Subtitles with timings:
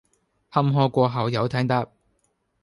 [0.49, 1.85] 坎坷過後有艇搭！